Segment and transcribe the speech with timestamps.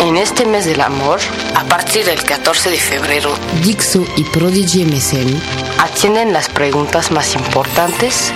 [0.00, 1.20] En este mes del amor,
[1.54, 5.40] a partir del 14 de febrero, Dixo y Prodigy MSN
[5.78, 8.32] atienden las preguntas más importantes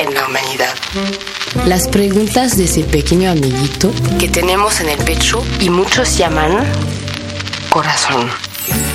[0.00, 0.74] en la humanidad
[1.66, 6.64] las preguntas de ese pequeño amiguito que tenemos en el pecho y muchos llaman
[7.70, 8.28] corazón.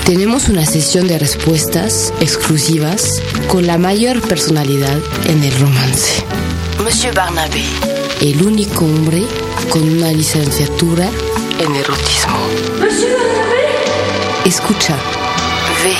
[0.05, 6.23] Tenemos una sesión de respuestas exclusivas con la mayor personalidad en el romance.
[6.83, 7.63] Monsieur Barnabé.
[8.21, 9.25] El único hombre
[9.69, 11.09] con una licenciatura
[11.57, 12.37] en erotismo.
[14.43, 14.97] Escucha.
[15.83, 15.93] Ve,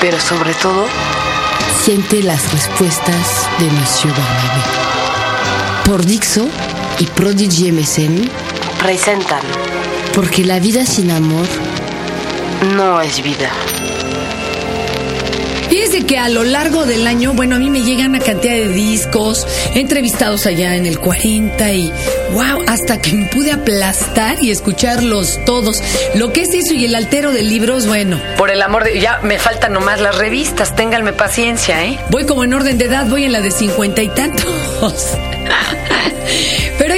[0.00, 0.86] pero sobre todo,
[1.82, 4.62] siente las respuestas de Monsieur Barnabé.
[5.84, 6.46] Por Dixo
[7.00, 8.30] y Prodigy MSN
[8.80, 9.42] presentan.
[10.14, 11.48] Porque la vida sin amor
[12.76, 13.50] no es vida.
[15.72, 18.68] Fíjese que a lo largo del año, bueno, a mí me llegan una cantidad de
[18.68, 21.90] discos, entrevistados allá en el 40 y
[22.34, 25.82] wow, hasta que me pude aplastar y escucharlos todos.
[26.14, 28.20] Lo que es eso y el altero de libros, bueno.
[28.36, 31.98] Por el amor de ya me faltan nomás las revistas, ténganme paciencia, ¿eh?
[32.10, 34.44] Voy como en orden de edad, voy en la de cincuenta y tantos.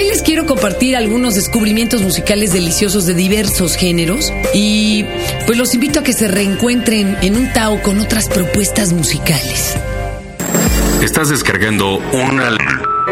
[0.04, 5.06] Hoy les quiero compartir algunos descubrimientos musicales deliciosos de diversos géneros y
[5.46, 9.74] pues los invito a que se reencuentren en un Tao con otras propuestas musicales.
[11.02, 12.50] Estás descargando una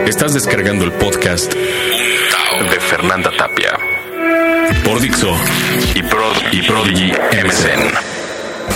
[0.07, 3.71] Estás descargando el podcast de Fernanda Tapia
[4.85, 5.35] por Dixo
[5.95, 8.13] y, Prod, y Prodigy MSN.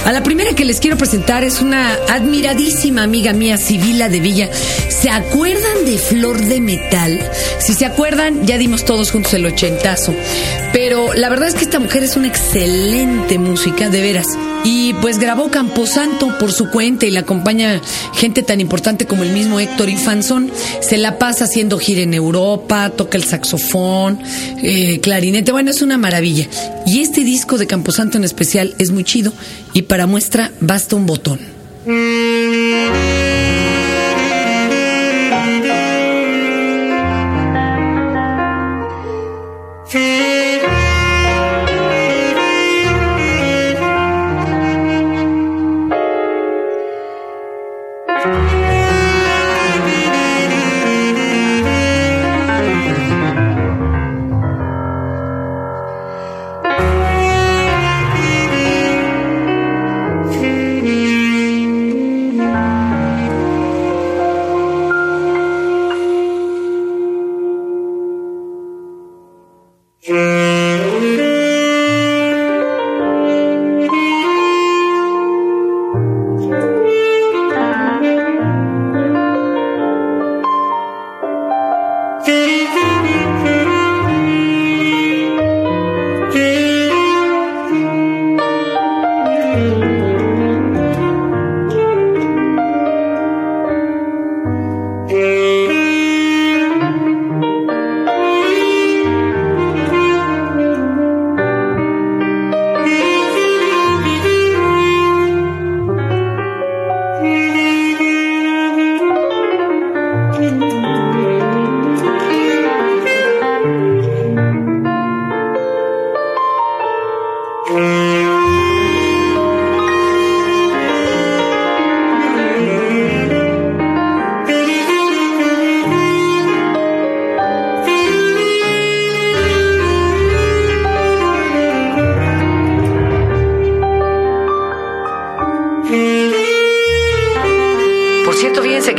[0.07, 4.51] A la primera que les quiero presentar es una admiradísima amiga mía, Sibila de Villa.
[5.01, 7.31] ¿Se acuerdan de Flor de Metal?
[7.59, 10.15] Si se acuerdan, ya dimos todos juntos el ochentazo.
[10.73, 14.27] Pero la verdad es que esta mujer es una excelente música, de veras.
[14.65, 17.81] Y pues grabó Camposanto por su cuenta y la acompaña
[18.15, 20.51] gente tan importante como el mismo Héctor Infanzón.
[20.81, 24.19] Se la pasa haciendo gira en Europa, toca el saxofón,
[24.63, 25.53] eh, clarinete.
[25.53, 26.49] Bueno, es una maravilla.
[26.87, 29.33] Y este disco de Camposanto en especial es muy chido
[29.75, 31.39] y para muestra basta un botón.
[82.27, 82.86] Fever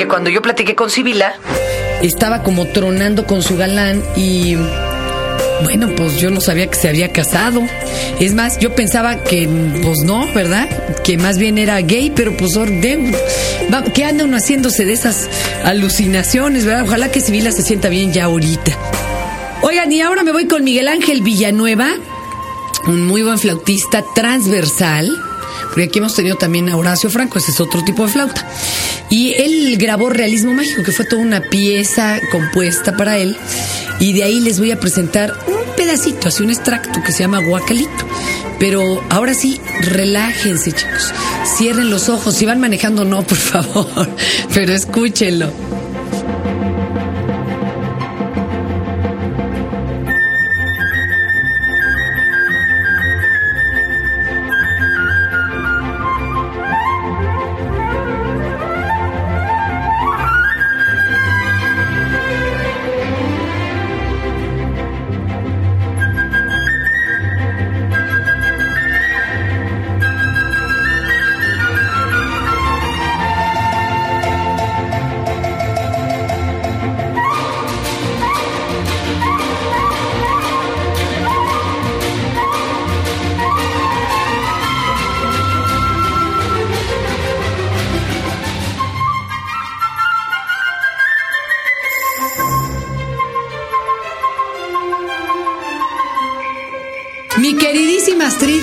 [0.07, 1.35] cuando yo platiqué con Sibila,
[2.01, 4.55] estaba como tronando con su galán y
[5.63, 7.61] bueno, pues yo no sabía que se había casado.
[8.19, 9.47] Es más, yo pensaba que,
[9.81, 10.67] pues no, ¿verdad?
[11.03, 12.57] Que más bien era gay, pero pues,
[13.93, 15.29] ¿qué anda uno haciéndose de esas
[15.63, 16.83] alucinaciones, verdad?
[16.83, 18.77] Ojalá que Sibila se sienta bien ya ahorita.
[19.61, 21.89] Oigan, y ahora me voy con Miguel Ángel Villanueva,
[22.87, 25.09] un muy buen flautista transversal,
[25.67, 28.45] porque aquí hemos tenido también a Horacio Franco, ese es otro tipo de flauta.
[29.09, 33.37] Y él grabó Realismo Mágico, que fue toda una pieza compuesta para él.
[33.99, 37.39] Y de ahí les voy a presentar un pedacito, así un extracto que se llama
[37.39, 38.07] Guacalito.
[38.59, 41.13] Pero ahora sí, relájense, chicos.
[41.57, 42.35] Cierren los ojos.
[42.35, 44.09] Si van manejando, no, por favor.
[44.53, 45.51] Pero escúchenlo.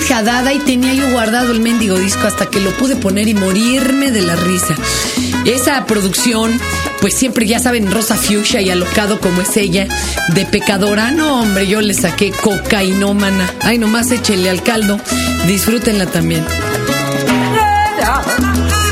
[0.09, 4.11] Haddad, y tenía yo guardado el mendigo disco hasta que lo pude poner y morirme
[4.11, 4.75] de la risa.
[5.45, 6.59] Esa producción,
[7.01, 9.87] pues siempre ya saben, Rosa Fuchsia y alocado como es ella,
[10.29, 11.11] de pecadora.
[11.11, 13.51] No, hombre, yo le saqué cocainómana.
[13.61, 14.99] Ay, nomás échele al caldo.
[15.47, 16.45] Disfrútenla también.
[17.97, 18.21] Era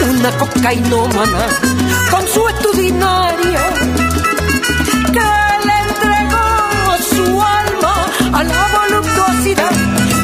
[0.10, 1.48] una cocainómana
[2.12, 3.62] consuetudinaria
[5.14, 5.53] que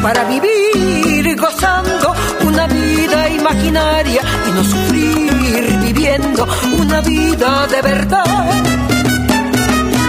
[0.02, 2.14] para vivir gozando
[2.46, 6.48] una vida imaginaria y no sufrir viviendo
[6.78, 8.24] una vida de verdad.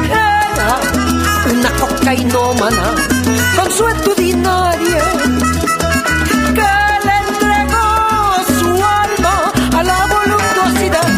[0.06, 0.80] Era
[1.52, 2.94] una cocainómana
[3.56, 5.04] consuetudinaria
[6.58, 6.72] que
[7.06, 7.88] le entregó
[8.60, 8.70] su
[9.02, 11.08] alma a la voluptuosidad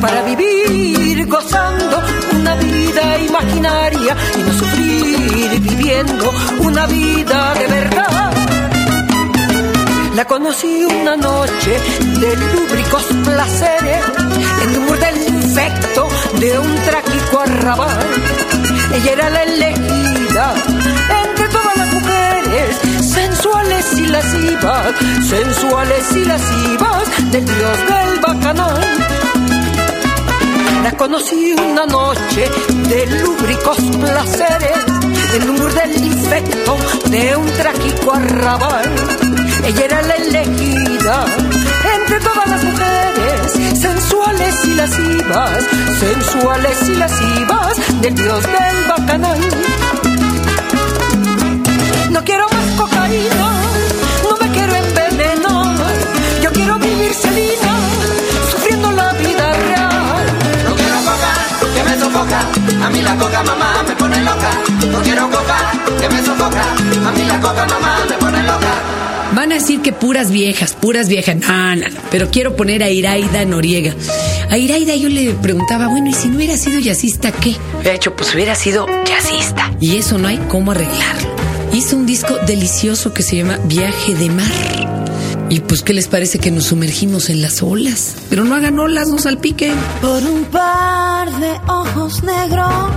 [0.00, 5.19] para vivir gozando una vida imaginaria y no sufrir
[6.60, 8.32] una vida de verdad.
[10.14, 11.80] La conocí una noche
[12.20, 14.00] de lúbricos placeres
[14.62, 16.06] en un burdel infecto
[16.38, 18.06] de un trágico arrabal.
[18.94, 20.54] Ella era la elegida
[21.24, 24.94] entre todas las mujeres sensuales y lascivas,
[25.28, 28.80] sensuales y lascivas del dios del bacanal.
[30.84, 32.48] La conocí una noche
[32.88, 34.89] de lúbricos placeres
[35.34, 36.76] en un burdel infecto
[37.10, 38.90] de un trágico arrabal.
[39.64, 41.24] Ella era la elegida
[41.98, 45.64] entre todas las mujeres sensuales y lascivas,
[45.98, 49.38] sensuales y lascivas del dios del bacanal.
[52.10, 53.52] No quiero más cocaína,
[54.24, 55.94] no me quiero envenenar,
[56.42, 57.59] yo quiero vivir Selina,
[62.20, 62.40] coca.
[62.84, 64.50] A mí la coca mamá me pone loca.
[64.90, 66.62] No quiero coca, que me sofoca.
[67.08, 68.72] A mí la coca mamá me pone loca.
[69.34, 71.36] Van a decir que puras viejas, puras viejas.
[71.36, 72.00] No, no, no.
[72.10, 73.94] Pero quiero poner a Iraida Noriega.
[74.50, 77.56] A Iraida yo le preguntaba, bueno, ¿y si no hubiera sido jazzista, qué?
[77.84, 79.72] De hecho, pues hubiera sido jazzista.
[79.80, 81.30] Y eso no hay cómo arreglarlo.
[81.72, 84.90] Hizo un disco delicioso que se llama Viaje de Mar.
[85.48, 88.14] Y pues, ¿qué les parece que nos sumergimos en las olas?
[88.28, 89.74] Pero no hagan olas, no salpiquen.
[90.00, 91.19] Por un par
[92.10, 92.90] ojos negros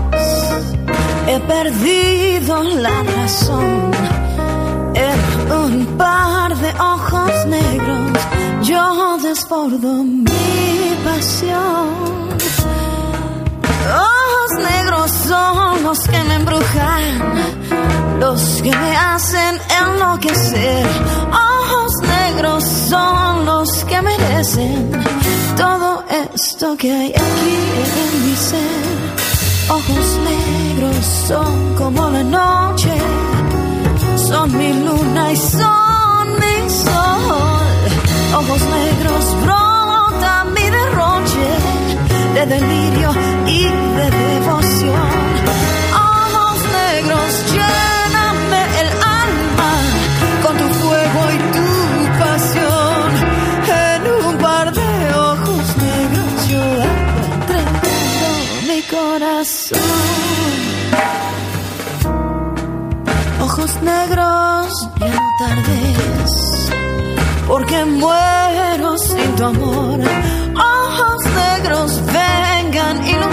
[1.27, 3.91] he perdido la razón.
[4.95, 8.11] En un par de ojos negros
[8.63, 12.37] yo desbordo mi pasión.
[13.85, 20.87] Ojos negros son los que me embrujan, los que me hacen enloquecer.
[21.31, 25.22] Ojos negros son los que merecen
[26.35, 28.83] esto que hay aquí en mi ser.
[29.69, 32.93] Ojos negros son como la noche,
[34.27, 37.77] son mi luna y son mi sol.
[38.35, 41.49] Ojos negros brota mi derroche
[42.35, 43.11] de delirio
[43.47, 43.63] y
[43.97, 45.22] de devoción.
[63.63, 66.69] Ojos negros, ya no tardes,
[67.47, 69.99] porque muero sin tu amor.
[70.53, 73.32] Ojos negros, vengan, ilumínenme.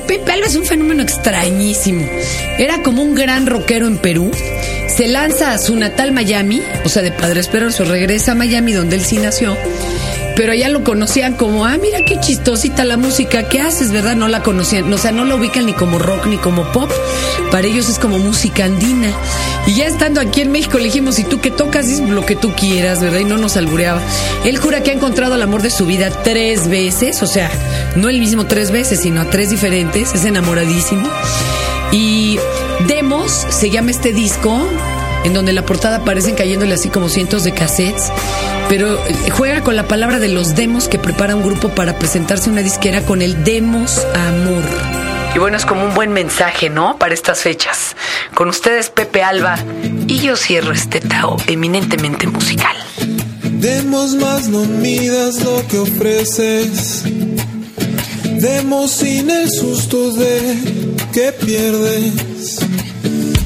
[0.00, 2.08] Pepe Alba es un fenómeno extrañísimo.
[2.58, 4.30] Era como un gran rockero en Perú.
[4.88, 8.96] Se lanza a su natal Miami, o sea, de Padre Esperanza, regresa a Miami donde
[8.96, 9.56] él sí nació.
[10.36, 14.16] Pero allá lo conocían como, ah, mira qué chistosita la música que haces, ¿verdad?
[14.16, 16.90] No la conocían, o sea, no lo ubican ni como rock ni como pop.
[17.52, 19.12] Para ellos es como música andina.
[19.66, 21.86] Y ya estando aquí en México le dijimos, ¿y tú qué tocas?
[21.86, 23.20] Dices, lo que tú quieras, ¿verdad?
[23.20, 24.00] Y no nos albureaba.
[24.44, 27.50] Él jura que ha encontrado el amor de su vida tres veces, o sea,
[27.96, 30.14] no el mismo tres veces, sino a tres diferentes.
[30.14, 31.08] Es enamoradísimo.
[31.92, 32.38] Y
[32.88, 34.68] Demos se llama este disco,
[35.24, 38.10] en donde la portada aparecen cayéndole así como cientos de cassettes.
[38.68, 42.50] Pero eh, juega con la palabra de los demos que prepara un grupo para presentarse
[42.50, 44.93] una disquera con el Demos Amor.
[45.34, 46.96] Y bueno, es como un buen mensaje, ¿no?
[46.96, 47.96] Para estas fechas.
[48.34, 49.58] Con ustedes, Pepe Alba,
[50.06, 52.76] y yo cierro este Tao eminentemente musical.
[53.42, 57.02] Demos más, no midas lo que ofreces.
[58.24, 60.58] Demos sin el susto de
[61.12, 62.58] que pierdes.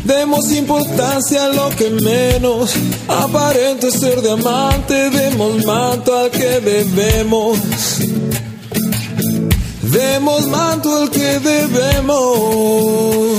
[0.04, 2.74] Demos importancia a lo que menos
[3.06, 5.08] aparente ser diamante.
[5.10, 7.58] Demos manto al que debemos.
[9.90, 13.38] Demos manto al que debemos.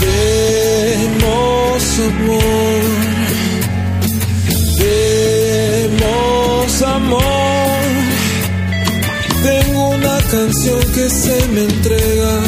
[0.00, 2.82] Demos amor.
[4.78, 7.22] Demos amor.
[9.42, 12.40] Tengo una canción que se me entrega.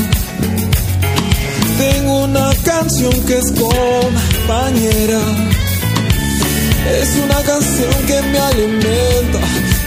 [1.79, 5.21] Tengo una canción que es compañera.
[7.00, 9.40] Es una canción que me alimenta.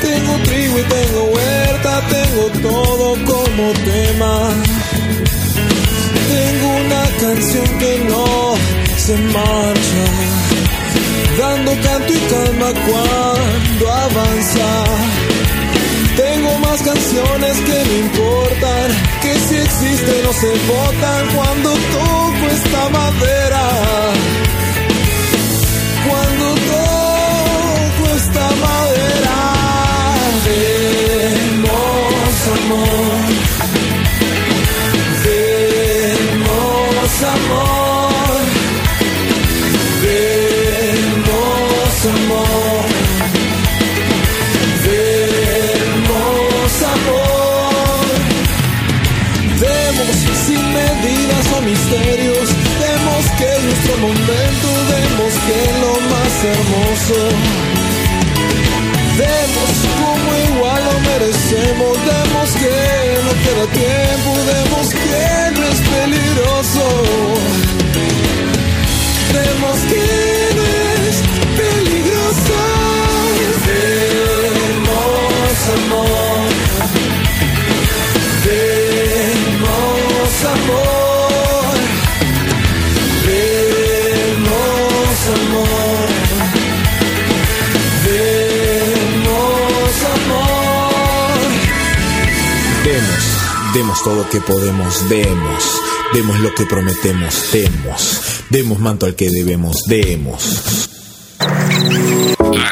[0.04, 4.50] Tengo trigo y tengo huerta, tengo todo como tema.
[6.34, 8.56] Tengo una canción que no
[8.98, 10.06] se marcha,
[11.40, 14.70] dando canto y calma cuando avanza.
[16.18, 18.88] Tengo más canciones que me importan,
[19.22, 24.13] que si existen o se botan cuando toco esta madera.
[93.74, 95.82] Demos, todo lo que podemos, demos,
[96.14, 100.90] demos lo que prometemos, demos, demos manto al que debemos, demos.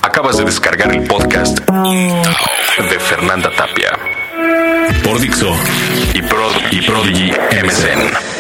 [0.03, 3.97] Acabas de descargar el podcast de Fernanda Tapia
[5.03, 5.55] por Dixo
[6.13, 8.30] y, Prod y Prodigy MSN.